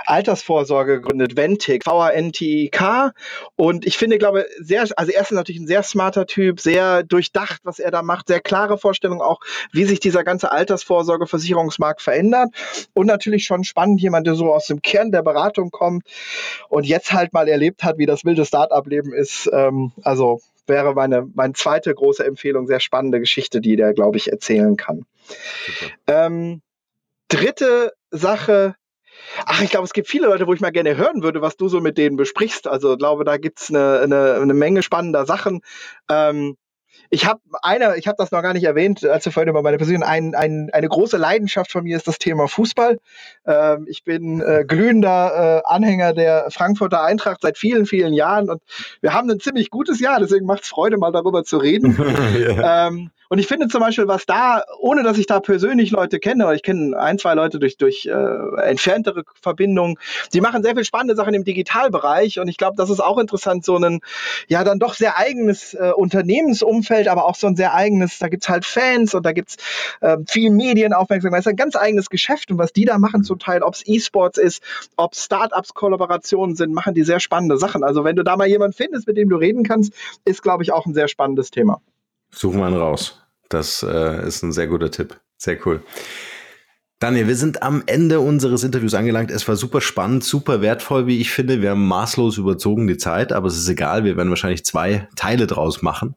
[0.06, 3.12] Altersvorsorge gegründet, Ventic, V-A-N-T-I-K.
[3.56, 7.60] Und ich finde, glaube, sehr, also er ist natürlich ein sehr smarter Typ, sehr durchdacht,
[7.64, 9.40] was er da macht, sehr klare Vorstellung auch,
[9.72, 12.50] wie sich dieser ganze Altersvorsorge-Versicherungsmarkt verändert.
[12.94, 16.04] Und natürlich schon spannend, jemand, der so aus dem Kern der Beratung kommt
[16.68, 19.48] und jetzt halt mal erlebt hat, wie das wilde Start-up-Leben ist.
[19.52, 24.30] Ähm, also wäre meine, meine zweite große Empfehlung, sehr spannende Geschichte, die der, glaube ich,
[24.30, 25.06] erzählen kann.
[26.06, 26.62] Ähm,
[27.28, 28.74] dritte Sache,
[29.44, 31.68] Ach, ich glaube, es gibt viele Leute, wo ich mal gerne hören würde, was du
[31.68, 32.66] so mit denen besprichst.
[32.66, 35.60] Also ich glaube, da gibt's eine, eine, eine Menge spannender Sachen.
[36.10, 36.56] Ähm,
[37.10, 39.76] ich habe eine, ich habe das noch gar nicht erwähnt, als wir vorhin über meine
[39.78, 42.98] Person, ein, ein, eine große Leidenschaft von mir ist das Thema Fußball.
[43.46, 48.62] Ähm, ich bin äh, glühender äh, Anhänger der Frankfurter Eintracht seit vielen, vielen Jahren und
[49.00, 51.96] wir haben ein ziemlich gutes Jahr, deswegen macht es Freude, mal darüber zu reden.
[52.38, 52.88] ja.
[52.88, 56.44] ähm, und ich finde zum Beispiel, was da, ohne dass ich da persönlich Leute kenne,
[56.44, 59.96] oder ich kenne ein, zwei Leute durch, durch äh, entferntere Verbindungen,
[60.32, 63.64] die machen sehr viel spannende Sachen im Digitalbereich und ich glaube, das ist auch interessant,
[63.64, 64.00] so ein,
[64.48, 68.48] ja, dann doch sehr eigenes äh, Unternehmensumfeld, aber auch so ein sehr eigenes, da gibt's
[68.48, 69.56] halt Fans und da gibt's
[70.00, 73.38] äh, viel Medienaufmerksamkeit, es ist ein ganz eigenes Geschäft und was die da machen zum
[73.38, 74.62] Teil, ob es E-Sports ist,
[74.96, 77.84] ob Startups Kollaborationen sind, machen die sehr spannende Sachen.
[77.84, 79.92] Also wenn du da mal jemanden findest, mit dem du reden kannst,
[80.24, 81.80] ist, glaube ich, auch ein sehr spannendes Thema.
[82.36, 83.22] Suchen wir einen raus.
[83.48, 85.18] Das äh, ist ein sehr guter Tipp.
[85.38, 85.82] Sehr cool.
[86.98, 89.30] Daniel, wir sind am Ende unseres Interviews angelangt.
[89.30, 91.60] Es war super spannend, super wertvoll, wie ich finde.
[91.60, 94.04] Wir haben maßlos überzogen die Zeit, aber es ist egal.
[94.04, 96.14] Wir werden wahrscheinlich zwei Teile draus machen.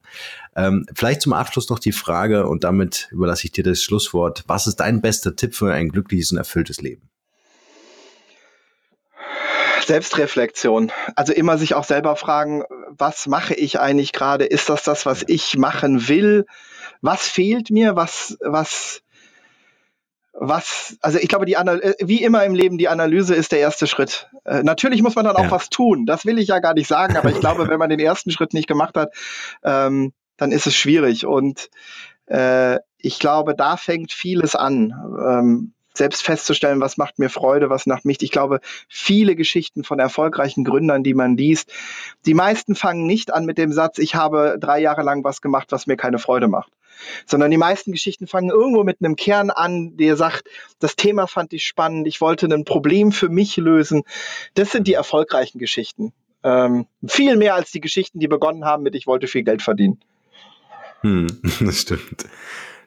[0.56, 4.44] Ähm, vielleicht zum Abschluss noch die Frage und damit überlasse ich dir das Schlusswort.
[4.46, 7.09] Was ist dein bester Tipp für ein glückliches und erfülltes Leben?
[9.90, 10.92] Selbstreflexion.
[11.16, 14.44] Also immer sich auch selber fragen, was mache ich eigentlich gerade?
[14.44, 16.46] Ist das das, was ich machen will?
[17.00, 17.96] Was fehlt mir?
[17.96, 19.02] Was, was,
[20.32, 23.58] was, also ich glaube, die Anal äh, wie immer im Leben, die Analyse ist der
[23.58, 24.30] erste Schritt.
[24.44, 25.50] Äh, natürlich muss man dann auch ja.
[25.50, 26.06] was tun.
[26.06, 28.54] Das will ich ja gar nicht sagen, aber ich glaube, wenn man den ersten Schritt
[28.54, 29.12] nicht gemacht hat,
[29.64, 31.26] ähm, dann ist es schwierig.
[31.26, 31.68] Und
[32.26, 34.94] äh, ich glaube, da fängt vieles an.
[35.20, 38.22] Ähm, selbst festzustellen, was macht mir Freude, was macht mich.
[38.22, 41.72] Ich glaube, viele Geschichten von erfolgreichen Gründern, die man liest,
[42.26, 45.68] die meisten fangen nicht an mit dem Satz, ich habe drei Jahre lang was gemacht,
[45.70, 46.72] was mir keine Freude macht.
[47.24, 50.44] Sondern die meisten Geschichten fangen irgendwo mit einem Kern an, der sagt,
[50.80, 54.02] das Thema fand ich spannend, ich wollte ein Problem für mich lösen.
[54.54, 56.12] Das sind die erfolgreichen Geschichten.
[56.42, 60.00] Ähm, viel mehr als die Geschichten, die begonnen haben mit, ich wollte viel Geld verdienen.
[61.02, 61.26] Hm,
[61.60, 62.26] das stimmt.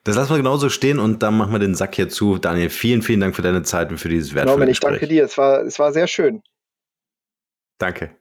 [0.03, 2.37] Das lassen wir genauso stehen und dann machen wir den Sack hier zu.
[2.37, 4.93] Daniel, vielen, vielen Dank für deine Zeit und für dieses wertvolle genau, Gespräch.
[4.93, 5.23] Ich danke dir.
[5.23, 6.43] Es war, es war sehr schön.
[7.77, 8.15] Danke.